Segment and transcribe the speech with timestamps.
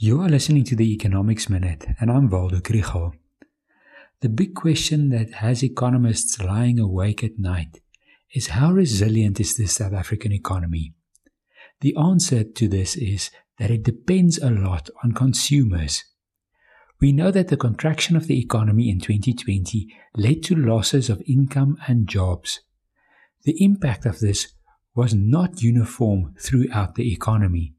[0.00, 3.14] You are listening to the Economics Minute, and I'm Waldo Krugell.
[4.20, 7.80] The big question that has economists lying awake at night
[8.32, 10.94] is how resilient is the South African economy?
[11.80, 16.04] The answer to this is that it depends a lot on consumers.
[17.00, 21.76] We know that the contraction of the economy in 2020 led to losses of income
[21.88, 22.60] and jobs.
[23.42, 24.52] The impact of this
[24.94, 27.74] was not uniform throughout the economy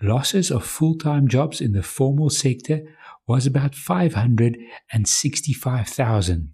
[0.00, 2.80] losses of full-time jobs in the formal sector
[3.26, 6.52] was about 565,000.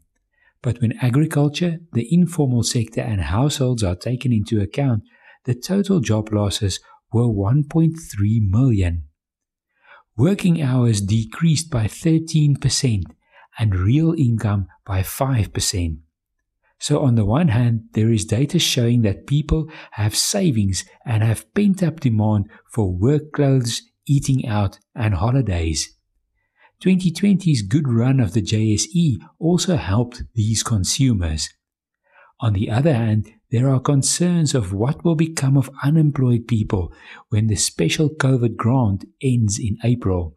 [0.63, 5.05] But when agriculture, the informal sector and households are taken into account,
[5.45, 6.81] the total job losses
[7.13, 7.95] were 1.3
[8.51, 9.05] million.
[10.17, 13.05] Working hours decreased by 13%
[13.59, 15.99] and real income by 5%.
[16.85, 21.51] So, on the one hand, there is data showing that people have savings and have
[21.55, 25.97] pent up demand for work clothes, eating out, and holidays.
[26.83, 31.49] 2020's good run of the JSE also helped these consumers.
[32.41, 36.93] On the other hand, there are concerns of what will become of unemployed people
[37.31, 40.35] when the special COVID grant ends in April.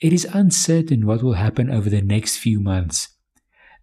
[0.00, 3.10] It is uncertain what will happen over the next few months.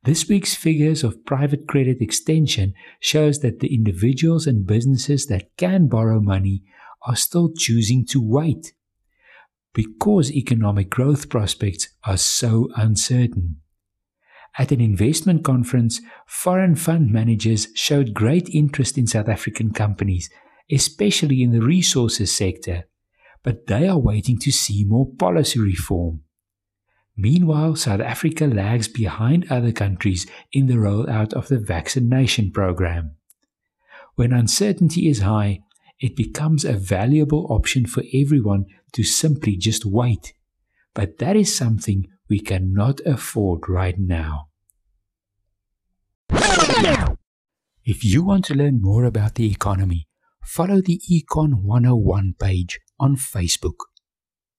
[0.05, 5.87] This week's figures of private credit extension shows that the individuals and businesses that can
[5.87, 6.61] borrow money
[7.07, 8.73] are still choosing to wait
[9.73, 13.57] because economic growth prospects are so uncertain.
[14.59, 20.29] At an investment conference, foreign fund managers showed great interest in South African companies,
[20.71, 22.87] especially in the resources sector,
[23.41, 26.21] but they are waiting to see more policy reform.
[27.17, 33.16] Meanwhile, South Africa lags behind other countries in the rollout of the vaccination program.
[34.16, 35.61] When uncertainty is high,
[35.99, 40.33] it becomes a valuable option for everyone to simply just wait.
[40.94, 44.50] But that is something we cannot afford right now.
[47.84, 50.07] If you want to learn more about the economy,
[50.44, 53.75] follow the Econ 101 page on Facebook.